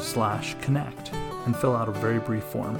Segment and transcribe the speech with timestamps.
[0.00, 1.12] slash connect
[1.46, 2.78] and fill out a very brief form.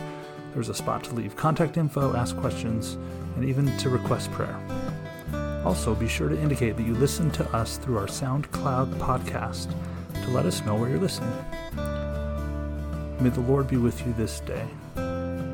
[0.54, 2.96] There's a spot to leave contact info, ask questions,
[3.34, 4.58] and even to request prayer.
[5.64, 9.74] Also, be sure to indicate that you listen to us through our SoundCloud podcast
[10.22, 11.32] to let us know where you're listening.
[13.20, 14.66] May the Lord be with you this day.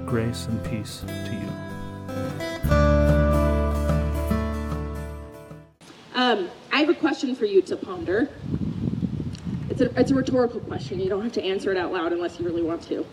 [0.06, 1.48] Grace and peace to you.
[6.14, 8.28] Um, I have a question for you to ponder.
[9.82, 11.00] It's a, it's a rhetorical question.
[11.00, 13.04] You don't have to answer it out loud unless you really want to.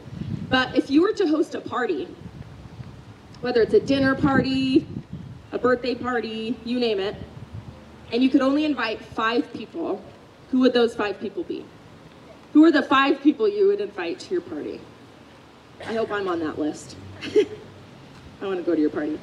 [0.50, 2.08] But if you were to host a party,
[3.42, 4.86] whether it's a dinner party,
[5.52, 7.16] a birthday party, you name it,
[8.12, 10.00] and you could only invite five people,
[10.52, 11.66] who would those five people be?
[12.54, 14.80] Who are the five people you would invite to your party?
[15.88, 16.98] I hope I'm on that list.
[17.24, 19.20] I want to go to your party.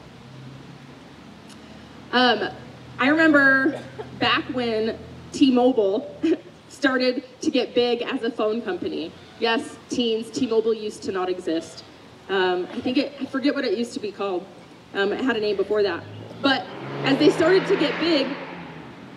[2.10, 2.50] Um,
[2.98, 3.80] I remember
[4.18, 4.98] back when
[5.32, 6.12] T-Mobile
[6.76, 9.10] started to get big as a phone company.
[9.40, 11.84] Yes, teens, T-Mobile used to not exist.
[12.28, 14.46] Um, I think it, I forget what it used to be called.
[14.92, 16.04] Um, it had a name before that.
[16.42, 16.66] But
[17.04, 18.26] as they started to get big,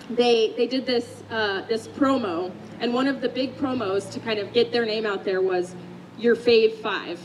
[0.10, 2.52] they, they did this, uh, this promo.
[2.80, 5.76] And one of the big promos to kind of get their name out there was
[6.18, 7.20] your fave five.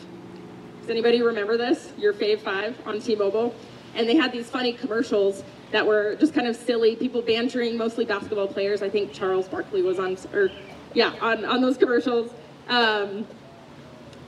[0.81, 1.93] Does anybody remember this?
[1.97, 3.55] Your fave five on T-Mobile?
[3.95, 8.05] And they had these funny commercials that were just kind of silly, people bantering, mostly
[8.05, 8.81] basketball players.
[8.81, 10.49] I think Charles Barkley was on, or
[10.93, 12.31] yeah, on, on those commercials.
[12.69, 13.27] Um,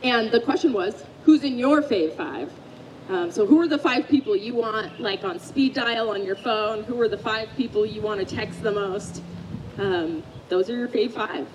[0.02, 2.50] and the question was, who's in your fave five?
[3.08, 6.34] Um, so who are the five people you want, like on speed dial on your
[6.34, 6.82] phone?
[6.82, 9.22] Who are the five people you want to text the most?
[9.78, 11.46] Um, those are your fave five.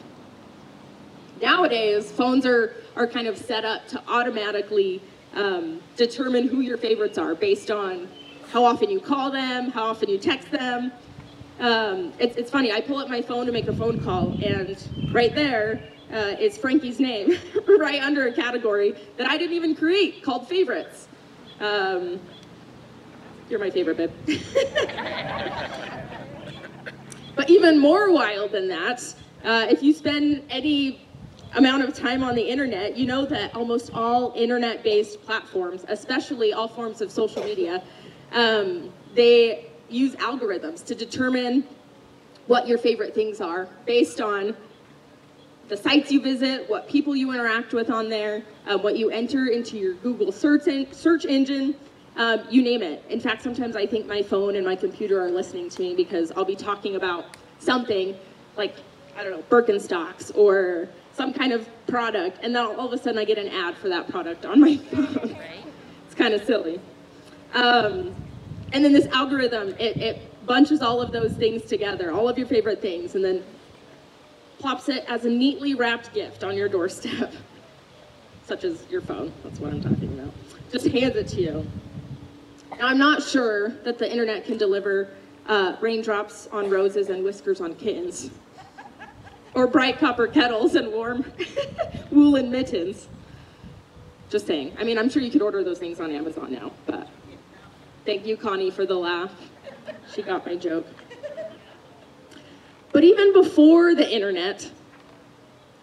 [1.42, 5.02] Nowadays, phones are, are kind of set up to automatically
[5.36, 8.08] um, determine who your favorites are based on
[8.52, 10.92] how often you call them, how often you text them.
[11.60, 14.78] Um, it's, it's funny, I pull up my phone to make a phone call, and
[15.14, 15.82] right there
[16.12, 17.38] uh, is Frankie's name,
[17.80, 21.08] right under a category that I didn't even create called favorites.
[21.60, 22.20] Um,
[23.50, 24.12] you're my favorite, babe.
[27.36, 29.02] but even more wild than that,
[29.44, 31.06] uh, if you spend any
[31.56, 36.54] amount of time on the internet, you know that almost all internet based platforms, especially
[36.54, 37.84] all forms of social media,
[38.32, 41.66] um, they use algorithms to determine
[42.48, 44.56] what your favorite things are based on
[45.68, 49.48] the sites you visit, what people you interact with on there, um, what you enter
[49.48, 51.76] into your Google search, in, search engine,
[52.18, 53.04] um, you name it.
[53.10, 56.32] In fact, sometimes I think my phone and my computer are listening to me because
[56.36, 58.18] I'll be talking about something
[58.58, 58.76] like,
[59.16, 63.18] I don't know, Birkenstocks or some kind of product, and then all of a sudden
[63.18, 65.38] I get an ad for that product on my phone.
[66.06, 66.82] it's kind of silly.
[67.54, 68.14] Um,
[68.74, 72.48] and then this algorithm, it, it bunches all of those things together, all of your
[72.48, 73.44] favorite things, and then
[74.60, 77.34] plops it as a neatly wrapped gift on your doorstep,
[78.46, 79.32] such as your phone.
[79.44, 80.34] That's what I'm talking about.
[80.72, 81.68] Just hands it to you.
[82.78, 85.10] Now, I'm not sure that the internet can deliver
[85.48, 88.30] uh, raindrops on roses and whiskers on kittens,
[89.54, 91.26] or bright copper kettles and warm
[92.12, 93.10] woolen mittens.
[94.30, 94.74] Just saying.
[94.80, 97.10] I mean, I'm sure you could order those things on Amazon now, but
[98.06, 99.32] thank you, Connie, for the laugh.
[100.14, 100.88] She got my joke.
[102.92, 104.70] But even before the internet,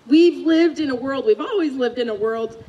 [0.07, 2.63] we've lived in a world, we've always lived in a world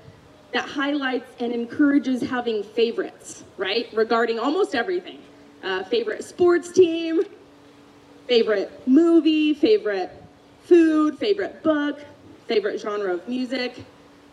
[0.54, 3.88] that highlights and encourages having favorites, right?
[3.94, 5.20] Regarding almost everything.
[5.62, 7.22] Uh, favorite sports team,
[8.28, 10.12] favorite movie, favorite
[10.64, 12.00] food, favorite book,
[12.48, 13.84] favorite genre of music,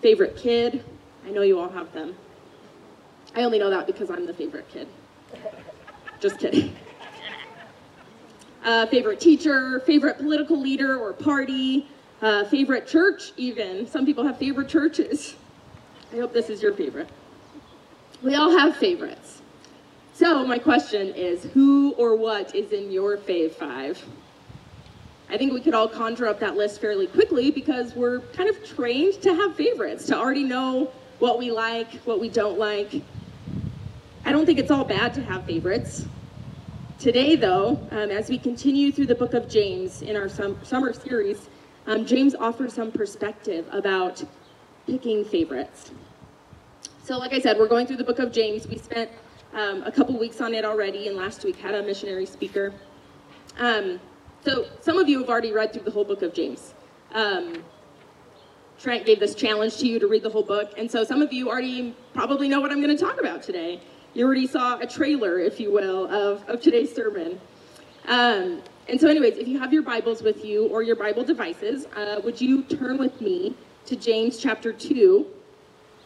[0.01, 0.85] favorite kid.
[1.27, 2.15] I know you all have them.
[3.35, 4.89] I only know that because I'm the favorite kid.
[6.21, 6.75] Just kidding.
[8.65, 11.87] Uh, favorite teacher, favorite political leader or party,
[12.23, 13.87] uh, favorite church, even.
[13.87, 15.37] Some people have favorite churches.
[16.13, 17.09] I hope this is your favorite.
[18.23, 19.43] We all have favorites.
[20.15, 24.03] So, my question is who or what is in your fave five?
[25.29, 28.65] I think we could all conjure up that list fairly quickly because we're kind of
[28.65, 33.03] trained to have favorites, to already know what we like, what we don't like.
[34.27, 36.05] I don't think it's all bad to have favorites.
[36.99, 40.93] Today, though, um, as we continue through the book of James in our sum- summer
[40.93, 41.49] series,
[41.87, 44.25] um, James offers some perspective about
[44.85, 45.93] picking favorites.
[47.05, 48.67] So, like I said, we're going through the book of James.
[48.67, 49.13] We spent
[49.55, 52.75] um, a couple weeks on it already, and last week had a missionary speaker.
[53.61, 54.01] Um,
[54.45, 56.75] so, some of you have already read through the whole book of James.
[57.13, 57.63] Um,
[58.81, 61.33] Trent gave this challenge to you to read the whole book, and so some of
[61.33, 63.81] you already probably know what I'm going to talk about today.
[64.17, 67.39] You already saw a trailer, if you will, of, of today's sermon.
[68.09, 71.85] Um, and so, anyways, if you have your Bibles with you or your Bible devices,
[71.95, 73.55] uh, would you turn with me
[73.85, 75.27] to James chapter 2?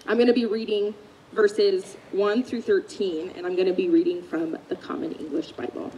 [0.08, 0.92] I'm going to be reading
[1.34, 5.92] verses 1 through 13, and I'm going to be reading from the Common English Bible.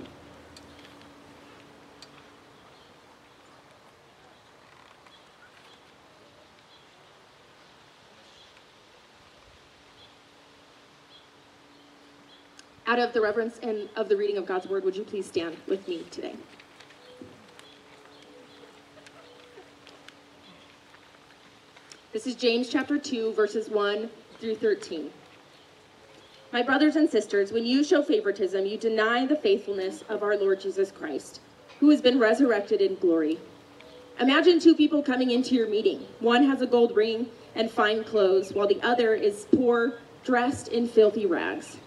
[12.93, 15.57] Out of the reverence and of the reading of God's word, would you please stand
[15.67, 16.35] with me today?
[22.13, 25.11] This is James chapter 2, verses 1 through 13.
[26.53, 30.61] My brothers and sisters, when you show favoritism, you deny the faithfulness of our Lord
[30.61, 31.41] Jesus Christ,
[31.81, 33.41] who has been resurrected in glory.
[34.21, 36.07] Imagine two people coming into your meeting.
[36.21, 40.87] One has a gold ring and fine clothes, while the other is poor, dressed in
[40.87, 41.79] filthy rags.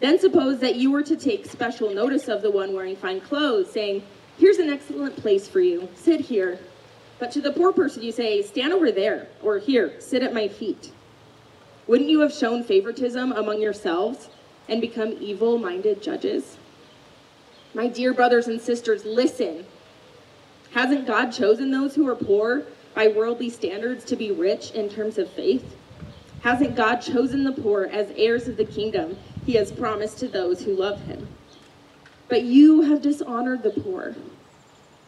[0.00, 3.70] Then suppose that you were to take special notice of the one wearing fine clothes,
[3.70, 4.02] saying,
[4.36, 5.88] Here's an excellent place for you.
[5.94, 6.58] Sit here.
[7.18, 10.48] But to the poor person, you say, Stand over there, or here, sit at my
[10.48, 10.90] feet.
[11.86, 14.28] Wouldn't you have shown favoritism among yourselves
[14.68, 16.56] and become evil minded judges?
[17.72, 19.66] My dear brothers and sisters, listen.
[20.72, 22.64] Hasn't God chosen those who are poor
[22.94, 25.76] by worldly standards to be rich in terms of faith?
[26.42, 30.62] Hasn't God chosen the poor as heirs of the kingdom he has promised to those
[30.62, 31.28] who love him?
[32.28, 34.14] But you have dishonored the poor.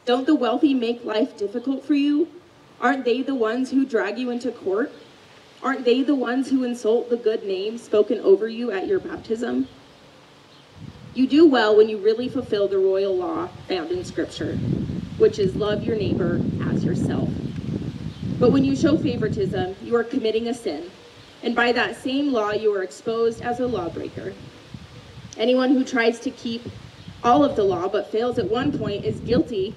[0.04, 2.28] Don't the wealthy make life difficult for you?
[2.80, 4.92] Aren't they the ones who drag you into court?
[5.62, 9.66] Aren't they the ones who insult the good name spoken over you at your baptism?
[11.14, 14.56] You do well when you really fulfill the royal law found in Scripture,
[15.16, 17.30] which is love your neighbor as yourself.
[18.38, 20.90] But when you show favoritism, you are committing a sin,
[21.46, 24.34] and by that same law, you are exposed as a lawbreaker.
[25.36, 26.60] Anyone who tries to keep
[27.22, 29.72] all of the law but fails at one point is guilty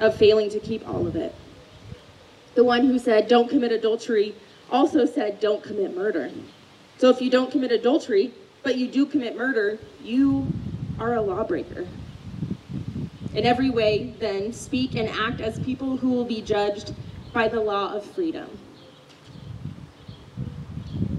[0.00, 1.32] of failing to keep all of it.
[2.56, 4.34] The one who said, Don't commit adultery,
[4.68, 6.32] also said, Don't commit murder.
[6.98, 8.34] So if you don't commit adultery,
[8.64, 10.48] but you do commit murder, you
[10.98, 11.86] are a lawbreaker.
[13.32, 16.92] In every way, then, speak and act as people who will be judged
[17.32, 18.48] by the law of freedom.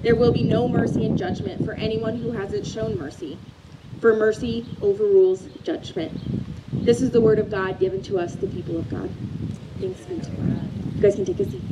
[0.05, 3.39] There will be no mercy and judgment for anyone who hasn't shown mercy,
[3.99, 6.15] for mercy overrules judgment.
[6.85, 9.09] This is the word of God given to us, the people of God.
[9.79, 10.69] Thanks be to God.
[10.93, 11.63] You guys can take a seat.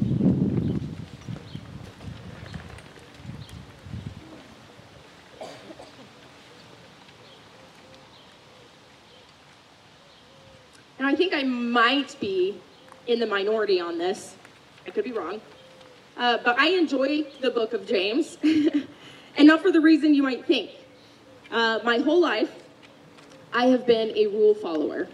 [11.00, 12.60] Now, I think I might be
[13.06, 14.36] in the minority on this.
[14.88, 15.40] I could be wrong.
[16.18, 20.46] Uh, but I enjoy the book of James, and not for the reason you might
[20.46, 20.72] think.
[21.52, 22.52] Uh, my whole life,
[23.52, 25.08] I have been a rule follower.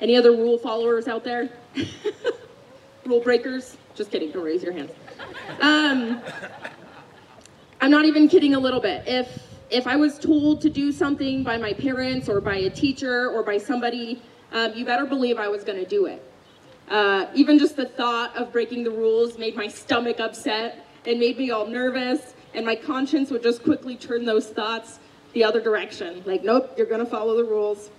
[0.00, 1.50] Any other rule followers out there?
[3.04, 3.76] rule breakers?
[3.94, 4.92] Just kidding, don't raise your hands.
[5.60, 6.20] Um,
[7.80, 9.02] I'm not even kidding a little bit.
[9.06, 13.30] If if I was told to do something by my parents or by a teacher
[13.30, 14.22] or by somebody,
[14.52, 16.22] um, you better believe I was going to do it.
[16.90, 21.36] Uh, even just the thought of breaking the rules made my stomach upset and made
[21.36, 24.98] me all nervous, and my conscience would just quickly turn those thoughts
[25.34, 26.22] the other direction.
[26.24, 27.90] Like, nope, you're to follow the rules.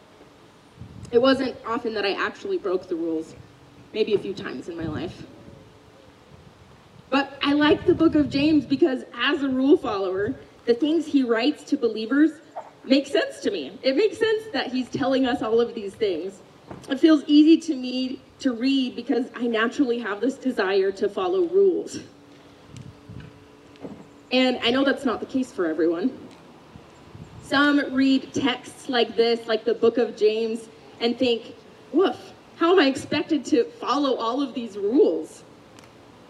[1.12, 3.36] It wasn't often that I actually broke the rules,
[3.93, 5.24] maybe a few times in my life.
[7.10, 11.24] But I like the book of James because, as a rule follower, the things he
[11.24, 12.31] writes to believers
[12.84, 13.77] make sense to me.
[13.81, 16.41] It makes sense that he's telling us all of these things.
[16.88, 21.46] It feels easy to me to read because I naturally have this desire to follow
[21.46, 22.00] rules.
[24.31, 26.17] And I know that's not the case for everyone.
[27.43, 30.69] Some read texts like this, like the book of James,
[31.00, 31.55] and think,
[31.91, 32.17] woof,
[32.58, 35.43] how am I expected to follow all of these rules?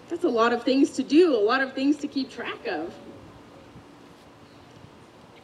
[0.08, 2.94] That's a lot of things to do, a lot of things to keep track of.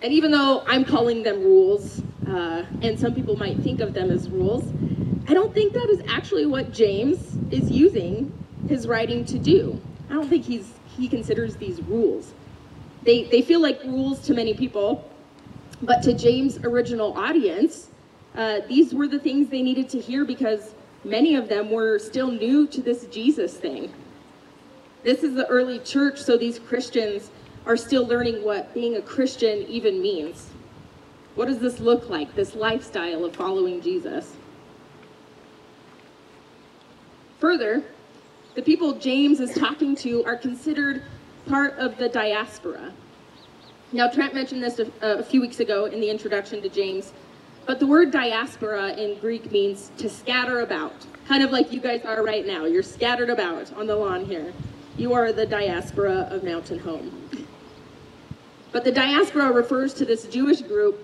[0.01, 4.09] And even though I'm calling them rules, uh, and some people might think of them
[4.11, 4.63] as rules,
[5.27, 8.31] I don't think that is actually what James is using
[8.67, 9.81] his writing to do.
[10.09, 12.33] I don't think he's he considers these rules.
[13.03, 15.09] They they feel like rules to many people,
[15.81, 17.89] but to James' original audience,
[18.35, 22.29] uh, these were the things they needed to hear because many of them were still
[22.29, 23.91] new to this Jesus thing.
[25.03, 27.29] This is the early church, so these Christians
[27.65, 30.49] are still learning what being a Christian even means.
[31.35, 34.35] What does this look like, this lifestyle of following Jesus?
[37.45, 37.83] Further,
[38.55, 41.03] the people James is talking to are considered
[41.45, 42.91] part of the diaspora.
[43.91, 47.13] Now, Trent mentioned this a, a, few weeks ago in the introduction to James,
[47.67, 52.03] but the word diaspora in Greek means to scatter about, kind of like you guys
[52.03, 52.65] are right now.
[52.65, 54.51] You're scattered about on the lawn here.
[54.97, 57.29] You are the diaspora of Mountain Home.
[58.71, 60.97] But the diaspora refers to this Jewish group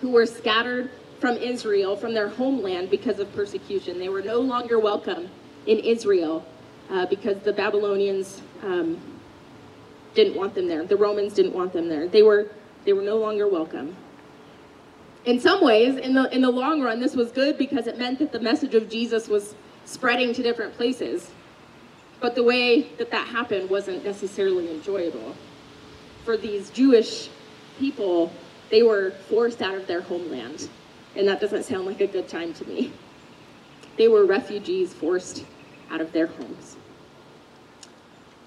[0.00, 3.98] who were scattered from Israel, from their homeland, because of persecution.
[3.98, 5.28] They were no longer welcome
[5.66, 6.44] in Israel
[6.90, 8.98] uh, because the Babylonians um,
[10.14, 10.84] didn't want them there.
[10.84, 12.08] The Romans didn't want them there.
[12.08, 12.48] They were
[12.84, 13.96] they were no longer welcome.
[15.24, 18.18] In some ways, in the in the long run, this was good because it meant
[18.20, 19.54] that the message of Jesus was
[19.84, 21.30] spreading to different places.
[22.20, 25.34] But the way that that happened wasn't necessarily enjoyable.
[26.24, 27.28] For these Jewish
[27.78, 28.32] people,
[28.70, 30.68] they were forced out of their homeland.
[31.14, 32.92] And that doesn't sound like a good time to me.
[33.96, 35.44] They were refugees forced
[35.90, 36.76] out of their homes.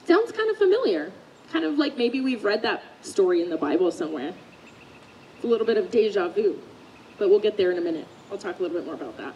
[0.05, 1.11] Sounds kind of familiar.
[1.51, 4.33] Kind of like maybe we've read that story in the Bible somewhere.
[5.35, 6.59] It's a little bit of deja vu,
[7.17, 8.07] but we'll get there in a minute.
[8.31, 9.33] I'll talk a little bit more about that.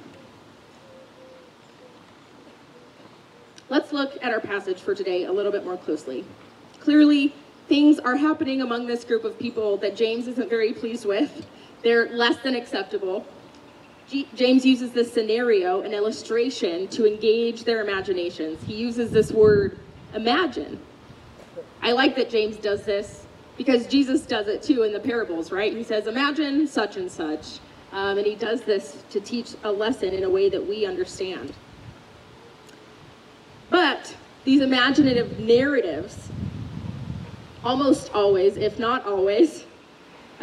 [3.70, 6.26] Let's look at our passage for today a little bit more closely.
[6.80, 7.34] Clearly,
[7.68, 11.48] things are happening among this group of people that James isn't very pleased with.
[11.82, 13.26] They're less than acceptable.
[14.36, 18.64] James uses this scenario, an illustration, to engage their imaginations.
[18.64, 19.80] He uses this word,
[20.14, 20.80] imagine.
[21.82, 23.26] I like that James does this
[23.58, 25.74] because Jesus does it too in the parables, right?
[25.74, 27.60] He says, imagine such and such.
[27.92, 31.54] Um, and he does this to teach a lesson in a way that we understand.
[33.70, 36.30] But these imaginative narratives,
[37.64, 39.66] almost always, if not always,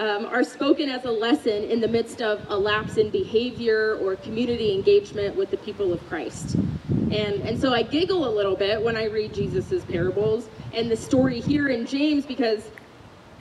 [0.01, 4.17] um, are spoken as a lesson in the midst of a lapse in behavior or
[4.17, 6.55] community engagement with the people of Christ.
[6.89, 10.97] And, and so I giggle a little bit when I read Jesus's parables and the
[10.97, 12.71] story here in James because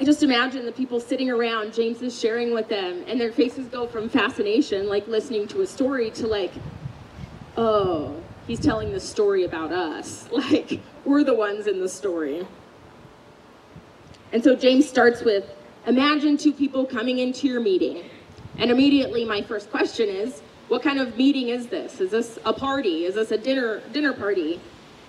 [0.02, 3.68] I just imagine the people sitting around, James is sharing with them, and their faces
[3.68, 6.52] go from fascination, like listening to a story, to like,
[7.56, 10.28] oh, he's telling the story about us.
[10.34, 12.46] Like, we're the ones in the story.
[14.32, 15.54] And so James starts with
[15.90, 18.04] Imagine two people coming into your meeting.
[18.60, 22.00] And immediately my first question is, what kind of meeting is this?
[22.00, 23.06] Is this a party?
[23.06, 24.62] Is this a dinner dinner party?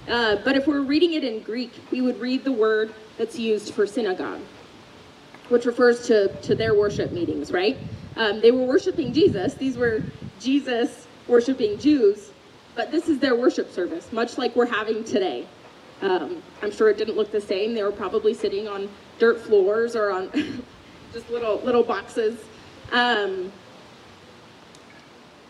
[0.08, 3.75] Uh, but if we're reading it in Greek, we would read the word that's used
[3.75, 4.40] for synagogue,
[5.50, 7.76] which refers to, to their worship meetings, right?
[8.16, 9.52] Um, they were worshiping Jesus.
[9.52, 10.02] These were
[10.40, 12.30] Jesus worshiping Jews,
[12.75, 15.46] but this is their worship service, much like we're having today.
[16.00, 17.75] Um, I'm sure it didn't look the same.
[17.75, 18.88] They were probably sitting on
[19.20, 20.30] dirt floors or on
[21.12, 22.40] just little little boxes.
[22.90, 23.52] Um,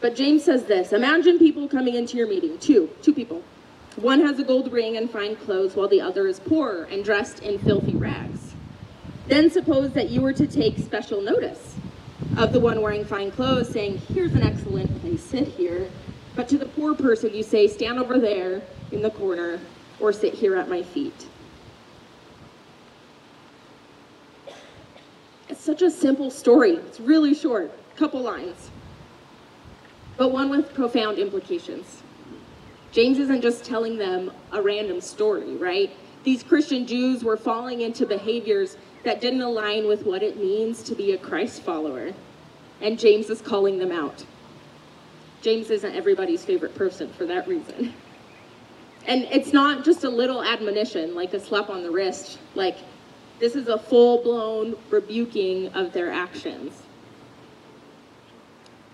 [0.02, 2.58] but James says this: Imagine people coming into your meeting.
[2.58, 3.42] Two, two people.
[3.96, 7.40] One has a gold ring and fine clothes, while the other is poor and dressed
[7.40, 8.54] in filthy rags.
[9.26, 11.76] Then suppose that you were to take special notice
[12.36, 15.22] of the one wearing fine clothes, saying, "Here's an excellent place.
[15.22, 15.88] Sit here."
[16.36, 18.60] But to the poor person, you say, "Stand over there
[18.92, 19.60] in the corner."
[20.00, 21.26] or sit here at my feet.
[25.60, 26.70] Such a simple story.
[26.70, 28.70] It's really short, a couple lines,
[30.16, 32.02] but one with profound implications.
[32.92, 35.90] James isn't just telling them a random story, right?
[36.24, 40.94] These Christian Jews were falling into behaviors that didn't align with what it means to
[40.94, 42.14] be a Christ follower.
[42.80, 44.24] And James is calling them out.
[45.42, 47.92] James isn't everybody's favorite person for that reason.
[49.06, 52.38] And it's not just a little admonition, like a slap on the wrist.
[52.54, 52.78] Like,
[53.40, 56.82] this is a full blown rebuking of their actions.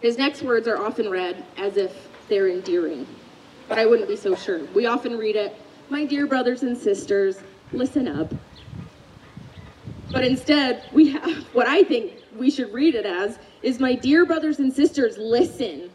[0.00, 3.06] His next words are often read as if they're endearing,
[3.68, 4.64] but I wouldn't be so sure.
[4.66, 5.56] We often read it,
[5.90, 7.40] My dear brothers and sisters,
[7.72, 8.32] listen up.
[10.12, 14.24] But instead, we have what I think we should read it as is, My dear
[14.24, 15.90] brothers and sisters, listen.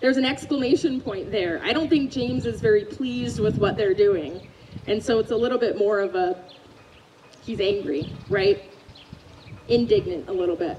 [0.00, 1.60] There's an exclamation point there.
[1.64, 4.46] I don't think James is very pleased with what they're doing.
[4.86, 6.44] And so it's a little bit more of a,
[7.46, 8.62] he's angry, right?
[9.68, 10.78] Indignant a little bit.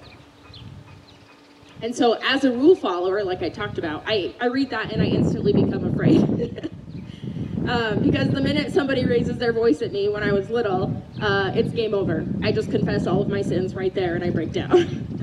[1.82, 5.02] And so as a rule follower, like I talked about, I, I read that and
[5.02, 6.22] I instantly become afraid.
[7.68, 11.52] um, because the minute somebody raises their voice at me when I was little, uh,
[11.54, 12.26] it's game over.
[12.44, 15.06] I just confess all of my sins right there and I break down.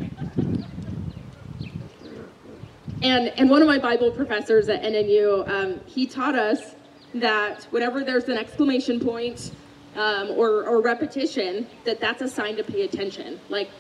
[3.05, 6.75] And, and one of my Bible professors at NNU, um, he taught us
[7.13, 9.53] that whenever there's an exclamation point
[9.97, 13.41] um, or, or repetition, that that's a sign to pay attention.
[13.49, 13.71] Like,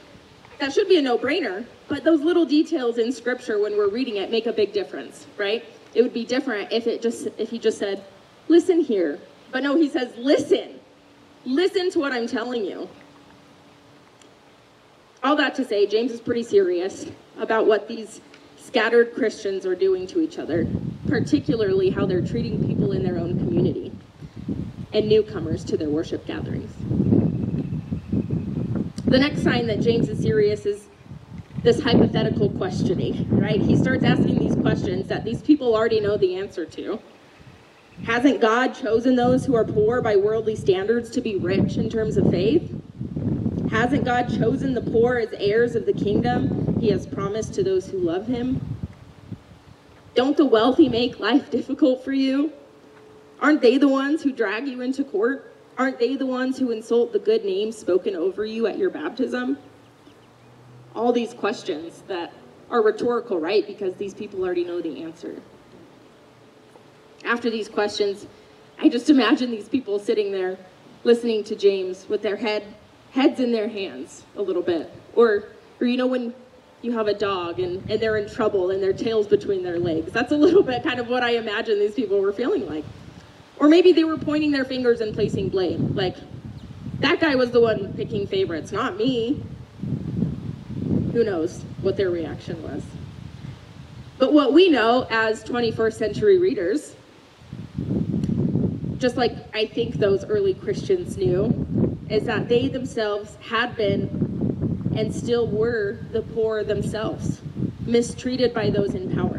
[0.58, 4.30] that should be a no-brainer, but those little details in scripture when we're reading it
[4.30, 5.64] make a big difference, right?
[5.94, 8.04] It would be different if it just if he just said,
[8.48, 9.18] "Listen here."
[9.50, 10.80] But no, he says, "Listen.
[11.44, 12.88] Listen to what I'm telling you."
[15.22, 17.06] All that to say, James is pretty serious
[17.38, 18.20] about what these
[18.56, 20.66] scattered Christians are doing to each other,
[21.06, 23.92] particularly how they're treating people in their own community
[24.94, 26.72] and newcomers to their worship gatherings.
[29.04, 30.88] The next sign that James is serious is
[31.62, 33.60] this hypothetical questioning, right?
[33.60, 37.00] He starts asking these questions that these people already know the answer to.
[38.04, 42.16] Hasn't God chosen those who are poor by worldly standards to be rich in terms
[42.16, 42.70] of faith?
[43.70, 47.88] Hasn't God chosen the poor as heirs of the kingdom he has promised to those
[47.88, 48.60] who love him?
[50.14, 52.52] Don't the wealthy make life difficult for you?
[53.40, 55.52] Aren't they the ones who drag you into court?
[55.76, 59.58] Aren't they the ones who insult the good name spoken over you at your baptism?
[60.94, 62.32] All these questions that
[62.70, 63.66] are rhetorical, right?
[63.66, 65.42] Because these people already know the answer.
[67.24, 68.26] After these questions,
[68.78, 70.58] I just imagine these people sitting there
[71.02, 72.74] listening to James with their head
[73.12, 74.92] heads in their hands a little bit.
[75.14, 75.44] Or
[75.80, 76.34] or you know when
[76.82, 80.12] you have a dog and, and they're in trouble and their tails between their legs.
[80.12, 82.84] That's a little bit kind of what I imagine these people were feeling like.
[83.58, 85.94] Or maybe they were pointing their fingers and placing blame.
[85.94, 86.16] Like,
[87.00, 89.42] that guy was the one picking favorites, not me.
[91.12, 92.82] Who knows what their reaction was.
[94.18, 96.94] But what we know as 21st century readers,
[98.98, 105.12] just like I think those early Christians knew, is that they themselves had been and
[105.12, 107.40] still were the poor themselves,
[107.80, 109.33] mistreated by those in power.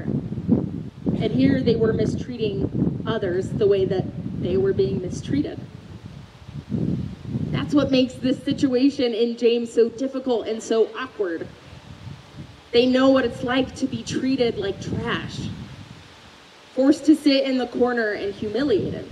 [1.25, 4.05] And here they were mistreating others the way that
[4.43, 5.59] they were being mistreated.
[7.49, 11.47] That's what makes this situation in James so difficult and so awkward.
[12.71, 15.49] They know what it's like to be treated like trash,
[16.75, 19.11] forced to sit in the corner and humiliated.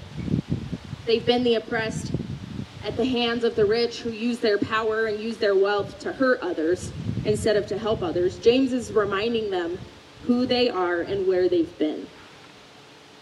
[1.08, 2.12] They've been the oppressed
[2.86, 6.14] at the hands of the rich who use their power and use their wealth to
[6.14, 6.92] hurt others
[7.26, 8.38] instead of to help others.
[8.38, 9.80] James is reminding them
[10.28, 12.08] who they are and where they've been.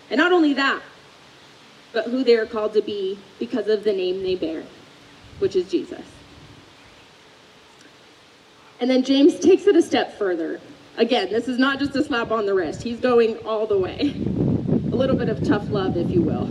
[0.10, 0.82] And not only that,
[1.94, 4.64] but who they are called to be because of the name they bear,
[5.40, 6.06] which is Jesus.
[8.80, 10.60] And then James takes it a step further.
[10.98, 14.00] Again, this is not just a slap on the wrist, he's going all the way.
[14.00, 16.50] A little bit of tough love, if you will.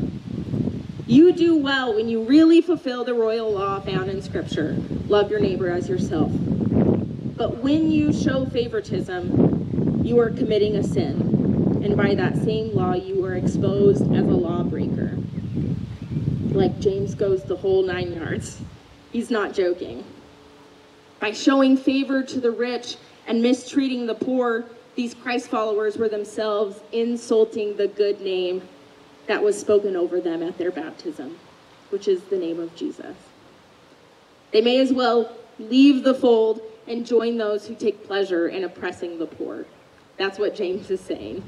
[1.06, 4.76] You do well when you really fulfill the royal law found in Scripture
[5.08, 6.30] love your neighbor as yourself.
[6.32, 9.59] But when you show favoritism,
[10.10, 11.82] you are committing a sin.
[11.84, 15.16] And by that same law, you are exposed as a lawbreaker.
[16.48, 18.60] Like James goes the whole nine yards.
[19.12, 20.02] He's not joking.
[21.20, 22.96] By showing favor to the rich
[23.28, 24.64] and mistreating the poor,
[24.96, 28.62] these Christ followers were themselves insulting the good name
[29.28, 31.38] that was spoken over them at their baptism,
[31.90, 33.14] which is the name of Jesus.
[34.50, 39.20] They may as well leave the fold and join those who take pleasure in oppressing
[39.20, 39.66] the poor.
[40.20, 41.42] That's what James is saying.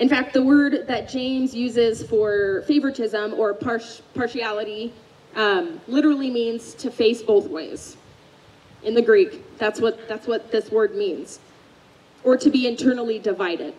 [0.00, 4.92] In fact, the word that James uses for favoritism or partiality
[5.36, 7.96] um, literally means to face both ways.
[8.82, 11.38] In the Greek, that's what, that's what this word means.
[12.24, 13.72] Or to be internally divided.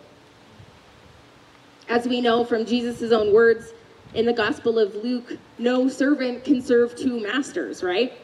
[1.90, 3.74] As we know from Jesus' own words
[4.14, 8.14] in the Gospel of Luke, no servant can serve two masters, right?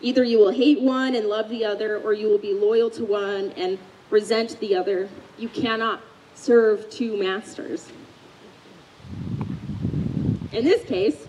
[0.00, 3.04] Either you will hate one and love the other, or you will be loyal to
[3.04, 3.78] one and
[4.10, 5.08] resent the other.
[5.38, 6.02] You cannot
[6.34, 7.90] serve two masters.
[10.52, 11.26] In this case,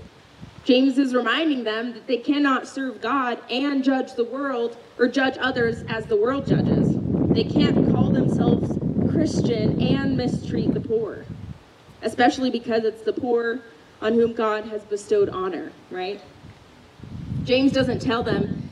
[0.63, 5.38] James is reminding them that they cannot serve God and judge the world or judge
[5.39, 6.89] others as the world judges.
[7.34, 8.77] They can't call themselves
[9.10, 11.25] Christian and mistreat the poor,
[12.01, 13.62] especially because it's the poor
[14.01, 16.21] on whom God has bestowed honor, right?
[17.47, 18.69] James doesn't tell them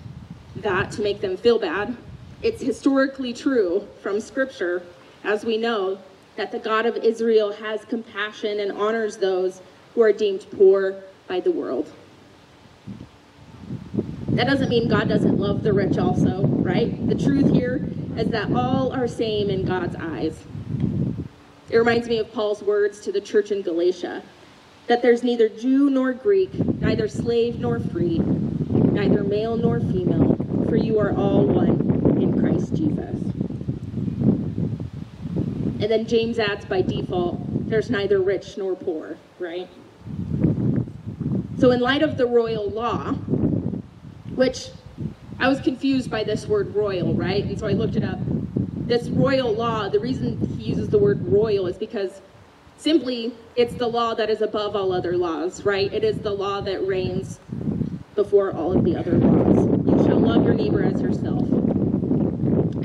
[0.57, 1.95] that to make them feel bad.
[2.41, 4.83] It's historically true from Scripture,
[5.23, 5.97] as we know,
[6.35, 9.61] that the God of Israel has compassion and honors those
[9.93, 11.89] who are deemed poor by the world.
[14.27, 17.07] That doesn't mean God doesn't love the rich, also, right?
[17.07, 20.43] The truth here is that all are same in God's eyes.
[21.69, 24.21] It reminds me of Paul's words to the church in Galatia
[24.87, 28.21] that there's neither Jew nor Greek, neither slave nor free,
[29.07, 30.35] neither male nor female,
[30.67, 33.21] for you are all one in Christ Jesus.
[35.79, 39.69] And then James adds by default, there's neither rich nor poor, right?
[41.59, 43.13] So, in light of the royal law,
[44.33, 44.69] which
[45.39, 47.43] I was confused by this word royal, right?
[47.43, 48.17] And so I looked it up.
[48.87, 52.21] This royal law, the reason he uses the word royal is because
[52.77, 55.91] simply it's the law that is above all other laws, right?
[55.93, 57.39] It is the law that reigns
[58.15, 59.65] before all of the other laws.
[59.65, 61.43] You shall love your neighbor as yourself.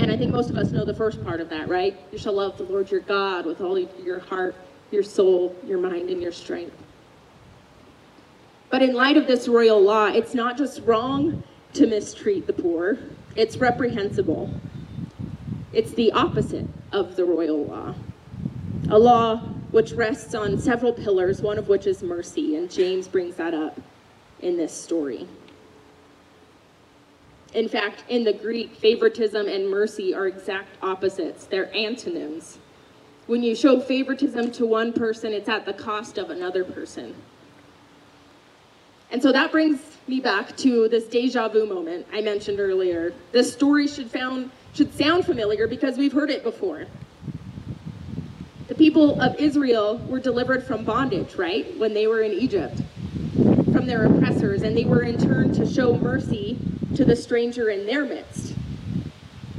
[0.01, 1.97] And I think most of us know the first part of that, right?
[2.11, 4.55] You shall love the Lord your God with all your heart,
[4.91, 6.77] your soul, your mind, and your strength.
[8.71, 11.43] But in light of this royal law, it's not just wrong
[11.75, 12.99] to mistreat the poor,
[13.37, 14.53] it's reprehensible.
[15.73, 17.95] It's the opposite of the royal law.
[18.91, 19.39] A law
[19.71, 23.81] which rests on several pillars, one of which is mercy, and James brings that up
[24.43, 25.27] in this story.
[27.53, 32.59] In fact, in the Greek, favoritism and mercy are exact opposites, they're antonyms.
[33.27, 37.15] When you show favoritism to one person, it's at the cost of another person.
[39.11, 43.13] And so that brings me back to this deja vu moment I mentioned earlier.
[43.33, 46.87] This story should, found, should sound familiar because we've heard it before.
[48.69, 51.77] The people of Israel were delivered from bondage, right?
[51.77, 52.81] When they were in Egypt,
[53.81, 56.59] from their oppressors, and they were in turn to show mercy
[56.95, 58.55] to the stranger in their midst.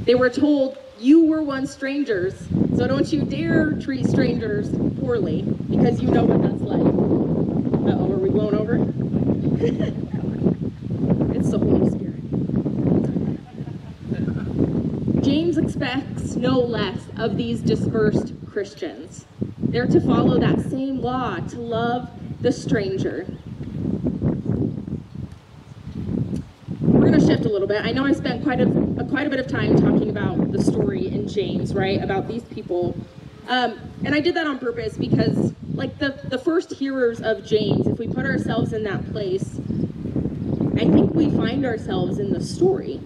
[0.04, 2.34] They were told, You were once strangers,
[2.76, 6.78] so don't you dare treat strangers poorly because you know what that's like.
[6.78, 8.76] Uh oh, are we blown over?
[11.36, 12.22] it's the Holy Spirit.
[15.24, 19.24] James expects no less of these dispersed Christians.
[19.58, 22.08] They're to follow that same law, to love
[22.40, 23.26] the stranger.
[26.92, 27.82] We're going to shift a little bit.
[27.82, 28.66] I know I spent quite a,
[29.08, 32.02] quite a bit of time talking about the story in James, right?
[32.02, 32.94] About these people.
[33.48, 37.86] Um, and I did that on purpose because like the, the first hearers of James,
[37.86, 39.58] if we put ourselves in that place,
[40.74, 43.00] I think we find ourselves in the story.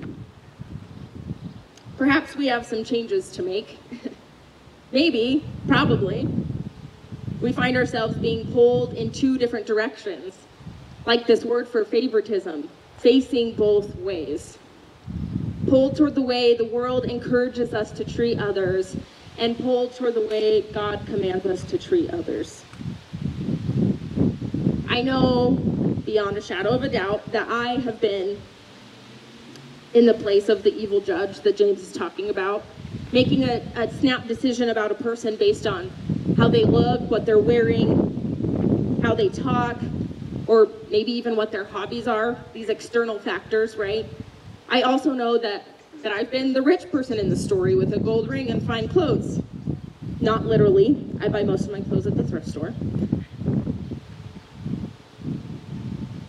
[1.96, 3.78] Perhaps we have some changes to make.
[4.92, 6.28] Maybe, probably.
[7.40, 10.34] We find ourselves being pulled in two different directions,
[11.06, 14.58] like this word for favoritism, facing both ways.
[15.68, 18.96] Pulled toward the way the world encourages us to treat others,
[19.38, 22.64] and pulled toward the way God commands us to treat others.
[24.88, 25.50] I know
[26.06, 28.40] beyond a shadow of a doubt that I have been
[29.92, 32.64] in the place of the evil judge that James is talking about,
[33.12, 35.90] making a, a snap decision about a person based on
[36.36, 39.76] how they look, what they're wearing, how they talk,
[40.46, 44.06] or maybe even what their hobbies are, these external factors, right?
[44.68, 45.64] I also know that
[46.02, 48.86] that I've been the rich person in the story with a gold ring and fine
[48.88, 49.42] clothes.
[50.20, 51.04] Not literally.
[51.20, 52.72] I buy most of my clothes at the thrift store.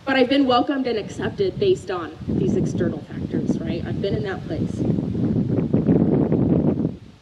[0.04, 3.84] But I've been welcomed and accepted based on these external factors, right?
[3.84, 4.74] I've been in that place.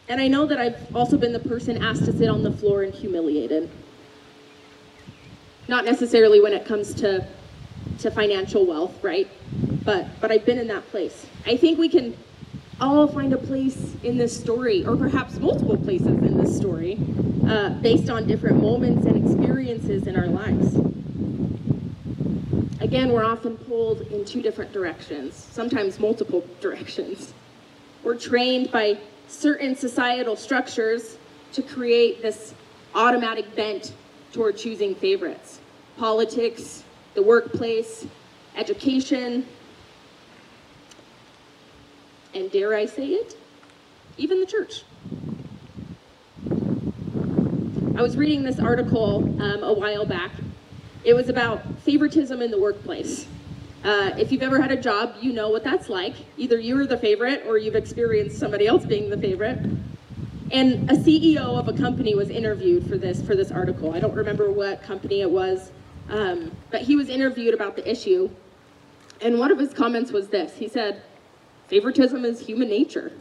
[0.09, 2.83] And I know that I've also been the person asked to sit on the floor
[2.83, 3.69] and humiliated.
[5.67, 7.25] Not necessarily when it comes to,
[7.99, 9.27] to financial wealth, right?
[9.83, 11.25] But, but I've been in that place.
[11.45, 12.15] I think we can
[12.79, 16.97] all find a place in this story, or perhaps multiple places in this story,
[17.47, 20.75] uh, based on different moments and experiences in our lives.
[22.79, 27.33] Again, we're often pulled in two different directions, sometimes multiple directions.
[28.03, 31.17] We're trained by certain societal structures
[31.53, 32.53] to create this
[32.95, 33.93] automatic bent
[34.37, 35.59] toward choosing favorites.
[35.97, 36.83] Politics,
[37.15, 38.05] the workplace,
[38.55, 39.43] education,
[42.35, 43.35] and dare I say it,
[44.15, 44.83] even the church.
[47.97, 50.29] I was reading this article um, a while back.
[51.03, 53.25] It was about favoritism in the workplace.
[53.83, 56.13] Uh, if you've ever had a job, you know what that's like.
[56.37, 59.57] Either you are the favorite or you've experienced somebody else being the favorite.
[60.51, 63.93] And a CEO of a company was interviewed for this for this article.
[63.93, 65.71] I don't remember what company it was,
[66.09, 68.29] um, but he was interviewed about the issue.
[69.19, 70.55] And one of his comments was this.
[70.55, 71.01] He said,
[71.67, 73.11] Favoritism is human nature.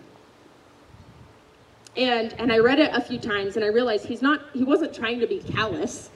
[1.96, 4.94] And, and I read it a few times and I realized he's not, he wasn't
[4.94, 6.10] trying to be callous,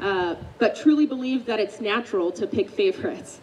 [0.00, 3.40] uh, but truly believed that it's natural to pick favorites.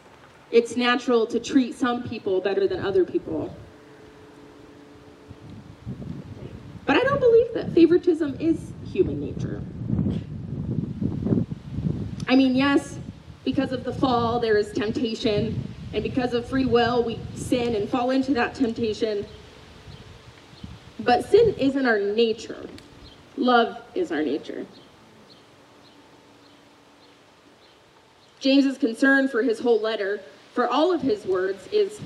[0.51, 3.55] It's natural to treat some people better than other people.
[6.85, 9.61] But I don't believe that favoritism is human nature.
[12.29, 12.97] I mean, yes,
[13.43, 17.89] because of the fall, there is temptation and because of free will, we sin and
[17.89, 19.25] fall into that temptation.
[21.01, 22.69] But sin isn't our nature.
[23.35, 24.65] Love is our nature.
[28.39, 30.21] James's concern for his whole letter,
[30.53, 31.99] for all of his words, is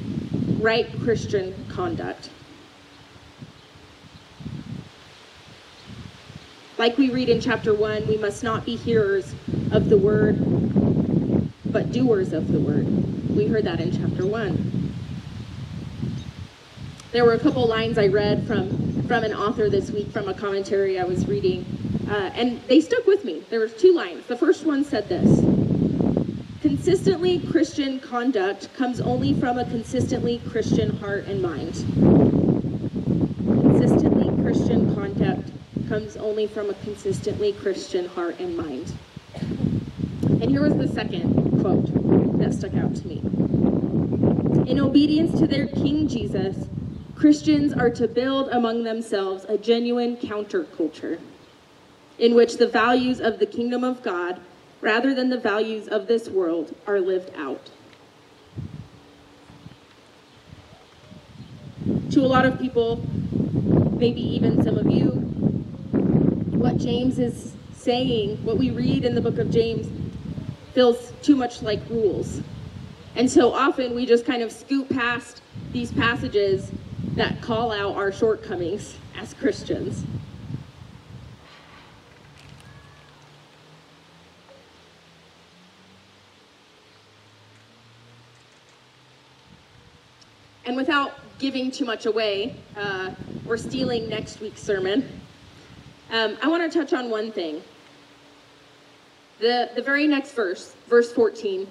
[0.60, 2.32] right Christian conduct.
[6.78, 9.34] Like we read in chapter 1, we must not be hearers
[9.72, 10.38] of the word,
[11.66, 12.86] but doers of the word.
[13.36, 14.94] We heard that in chapter 1.
[17.12, 20.36] There were a couple lines I read from, from an author this week from a
[20.36, 21.66] commentary I was reading,
[22.12, 23.44] uh, and they stuck with me.
[23.50, 24.28] There were two lines.
[24.28, 25.40] The first one said this
[26.62, 31.74] Consistently Christian conduct comes only from a consistently Christian heart and mind.
[33.63, 35.57] Consistently Christian conduct
[35.88, 38.93] comes only from a consistently Christian heart and mind.
[39.34, 43.21] And here was the second quote that stuck out to me.
[44.69, 46.67] In obedience to their King Jesus,
[47.15, 51.19] Christians are to build among themselves a genuine counterculture
[52.19, 54.39] in which the values of the kingdom of God,
[54.82, 57.69] rather than the values of this world, are lived out.
[62.12, 63.04] To a lot of people,
[63.97, 65.27] maybe even some of you,
[66.58, 69.88] what James is saying, what we read in the book of James,
[70.74, 72.41] feels too much like rules.
[73.15, 75.41] And so often we just kind of scoot past
[75.72, 76.72] these passages
[77.15, 80.04] that call out our shortcomings as Christians.
[90.65, 93.12] And without giving too much away uh,
[93.48, 95.08] or stealing next week's sermon,
[96.12, 97.62] um, I want to touch on one thing.
[99.39, 101.67] The, the very next verse, verse 14,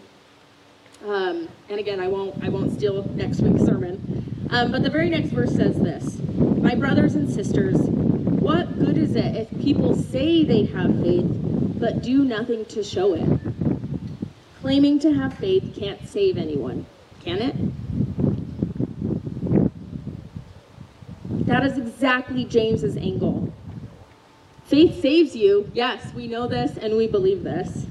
[1.06, 5.10] um, and again, I won't, I won't steal next week's sermon, um, but the very
[5.10, 6.18] next verse says this
[6.60, 11.26] My brothers and sisters, what good is it if people say they have faith,
[11.78, 13.40] but do nothing to show it?
[14.60, 16.86] Claiming to have faith can't save anyone,
[17.24, 17.56] can it?
[21.46, 23.52] That is exactly James's angle.
[24.66, 25.70] Faith saves you.
[25.74, 27.86] Yes, we know this and we believe this.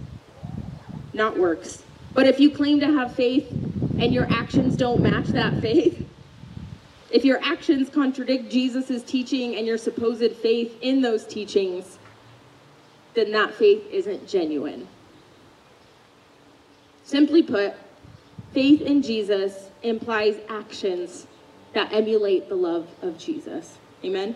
[1.13, 1.83] Not works.
[2.13, 3.49] But if you claim to have faith
[3.97, 6.05] and your actions don't match that faith,
[7.11, 11.97] if your actions contradict Jesus' teaching and your supposed faith in those teachings,
[13.13, 14.87] then that faith isn't genuine.
[17.05, 17.73] Simply put,
[18.51, 21.27] faith in Jesus implies actions
[21.73, 23.77] that emulate the love of Jesus.
[24.03, 24.35] Amen?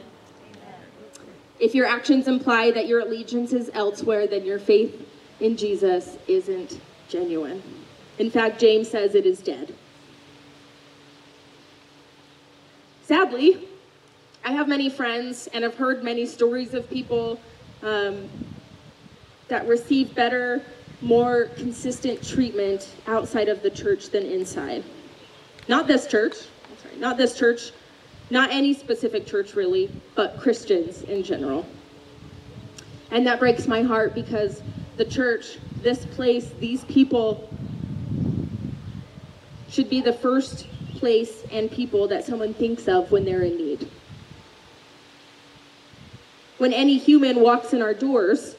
[1.59, 5.05] If your actions imply that your allegiance is elsewhere, then your faith
[5.39, 7.61] in Jesus isn't genuine.
[8.17, 9.73] In fact, James says it is dead.
[13.03, 13.67] Sadly,
[14.45, 17.39] I have many friends and have heard many stories of people
[17.81, 18.29] um,
[19.47, 20.61] that receive better,
[21.01, 24.83] more consistent treatment outside of the church than inside.
[25.67, 26.35] Not this church,
[26.81, 27.71] sorry, not this church,
[28.29, 31.65] not any specific church really, but Christians in general.
[33.11, 34.61] And that breaks my heart because
[34.97, 37.49] the church, this place, these people
[39.69, 43.89] should be the first place and people that someone thinks of when they're in need.
[46.57, 48.55] When any human walks in our doors,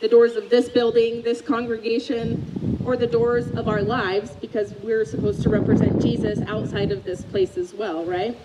[0.00, 5.04] the doors of this building, this congregation, or the doors of our lives, because we're
[5.04, 8.36] supposed to represent Jesus outside of this place as well, right?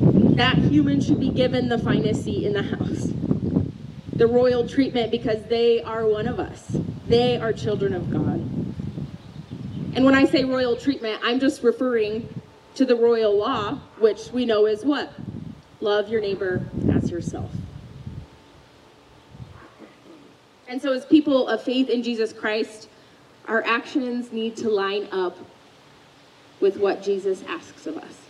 [0.00, 3.12] That human should be given the finest seat in the house.
[4.14, 6.76] The royal treatment because they are one of us.
[7.06, 8.40] They are children of God.
[9.94, 12.28] And when I say royal treatment, I'm just referring
[12.74, 15.12] to the royal law, which we know is what?
[15.80, 17.50] Love your neighbor as yourself.
[20.66, 22.88] And so, as people of faith in Jesus Christ,
[23.46, 25.36] our actions need to line up
[26.60, 28.20] with what Jesus asks of us.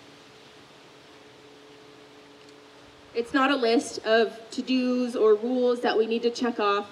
[3.15, 6.91] It's not a list of to dos or rules that we need to check off.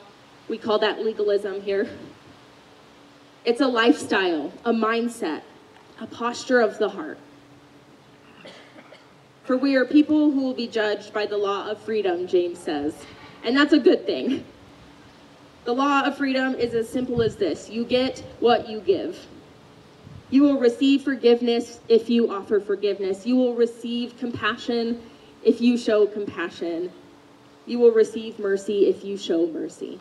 [0.49, 1.89] We call that legalism here.
[3.45, 5.43] It's a lifestyle, a mindset,
[6.01, 7.19] a posture of the heart.
[9.45, 12.95] For we are people who will be judged by the law of freedom, James says.
[13.43, 14.45] And that's a good thing.
[15.65, 19.27] The law of freedom is as simple as this you get what you give.
[20.31, 23.27] You will receive forgiveness if you offer forgiveness.
[23.27, 25.03] You will receive compassion
[25.45, 26.91] if you show compassion.
[27.67, 30.01] You will receive mercy if you show mercy.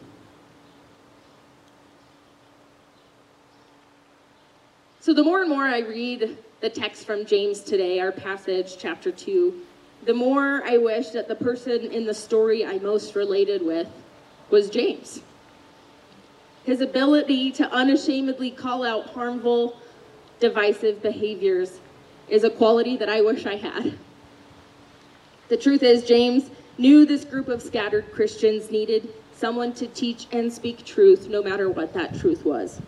[5.01, 9.11] So, the more and more I read the text from James today, our passage, chapter
[9.11, 9.53] 2,
[10.05, 13.87] the more I wish that the person in the story I most related with
[14.49, 15.21] was James.
[16.63, 19.77] His ability to unashamedly call out harmful,
[20.39, 21.79] divisive behaviors
[22.29, 23.97] is a quality that I wish I had.
[25.49, 30.53] The truth is, James knew this group of scattered Christians needed someone to teach and
[30.53, 32.79] speak truth, no matter what that truth was.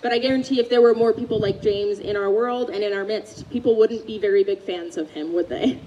[0.00, 2.92] But I guarantee if there were more people like James in our world and in
[2.92, 5.80] our midst, people wouldn't be very big fans of him, would they?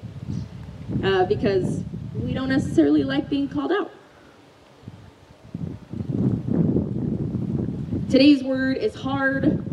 [1.03, 1.83] Uh, because
[2.15, 3.91] we don't necessarily like being called out.
[8.09, 9.65] Today's word is hard,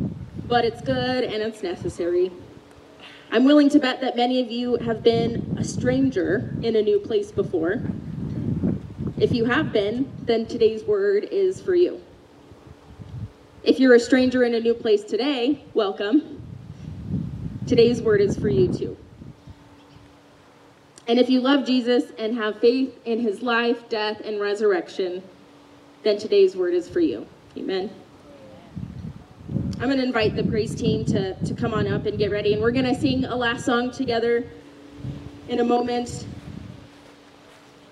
[0.49, 2.33] but it's good and it's necessary.
[3.31, 6.99] I'm willing to bet that many of you have been a stranger in a new
[6.99, 7.81] place before.
[9.18, 12.03] If you have been, then today's word is for you.
[13.62, 16.42] If you're a stranger in a new place today, welcome.
[17.68, 18.97] Today's word is for you too.
[21.07, 25.23] And if you love Jesus and have faith in his life, death, and resurrection,
[26.03, 27.29] then today's word is for you.
[27.57, 27.90] Amen.
[29.85, 32.55] I'm going to invite the praise team to, to come on up and get ready.
[32.55, 34.49] And we're going to sing a last song together
[35.49, 36.27] in a moment.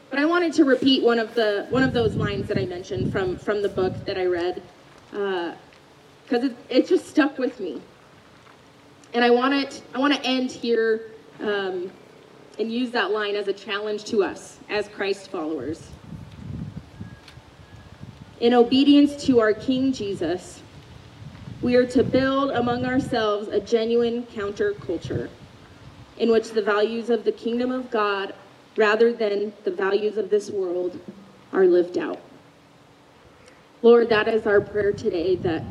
[0.09, 3.13] But I wanted to repeat one of the one of those lines that I mentioned
[3.13, 4.63] from from the book that I read
[5.11, 5.55] because
[6.33, 7.83] uh, it, it just stuck with me.
[9.13, 9.83] And I want it.
[9.95, 11.93] I want to end here um,
[12.59, 15.91] and use that line as a challenge to us as Christ followers.
[18.41, 20.62] In obedience to our King Jesus,
[21.63, 25.31] we are to build among ourselves a genuine counterculture
[26.19, 28.35] in which the values of the kingdom of God,
[28.77, 30.99] rather than the values of this world,
[31.53, 32.21] are lived out.
[33.81, 35.63] Lord, that is our prayer today that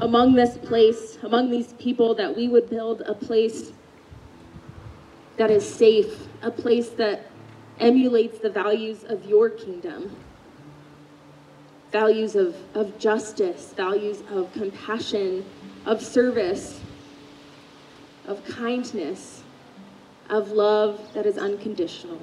[0.00, 3.72] among this place, among these people, that we would build a place
[5.38, 7.30] that is safe, a place that
[7.80, 10.14] emulates the values of your kingdom
[11.90, 15.44] values of, of justice, values of compassion,
[15.86, 16.80] of service,
[18.26, 19.42] of kindness,
[20.28, 22.20] of love that is unconditional.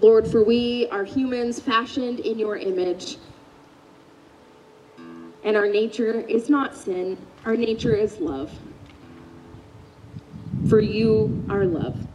[0.00, 3.16] Lord, for we are humans fashioned in your image.
[5.44, 7.16] And our nature is not sin,
[7.46, 8.52] our nature is love.
[10.68, 12.06] For you are love.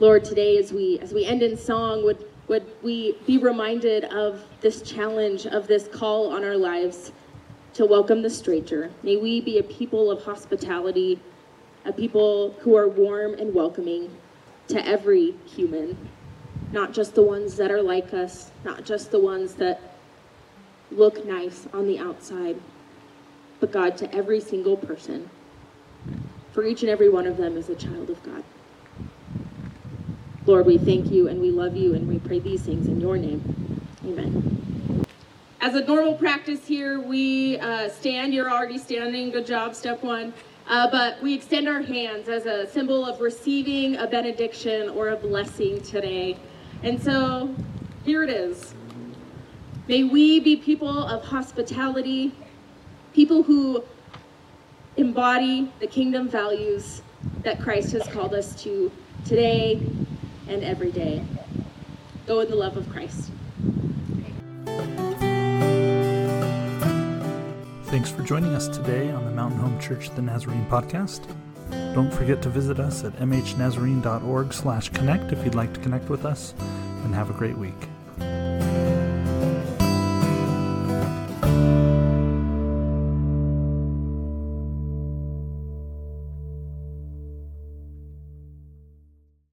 [0.00, 4.42] Lord, today as we as we end in song, would would we be reminded of
[4.60, 7.12] this challenge, of this call on our lives
[7.74, 8.90] to welcome the stranger?
[9.02, 11.20] May we be a people of hospitality,
[11.84, 14.10] a people who are warm and welcoming
[14.68, 15.96] to every human,
[16.72, 19.80] not just the ones that are like us, not just the ones that
[20.90, 22.56] look nice on the outside,
[23.60, 25.28] but God, to every single person.
[26.52, 28.42] For each and every one of them is a child of God.
[30.48, 33.18] Lord, we thank you and we love you and we pray these things in your
[33.18, 33.82] name.
[34.02, 35.04] Amen.
[35.60, 38.32] As a normal practice here, we uh, stand.
[38.32, 39.30] You're already standing.
[39.30, 40.32] Good job, step one.
[40.66, 45.16] Uh, but we extend our hands as a symbol of receiving a benediction or a
[45.16, 46.38] blessing today.
[46.82, 47.54] And so
[48.06, 48.72] here it is.
[49.86, 52.32] May we be people of hospitality,
[53.12, 53.84] people who
[54.96, 57.02] embody the kingdom values
[57.42, 58.90] that Christ has called us to
[59.26, 59.78] today
[60.48, 61.24] and every day.
[62.26, 63.30] Go in the love of Christ.
[67.84, 71.26] Thanks for joining us today on the Mountain Home Church the Nazarene podcast.
[71.94, 76.24] Don't forget to visit us at mhnazarene.org slash connect if you'd like to connect with
[76.24, 76.54] us,
[77.04, 77.88] and have a great week.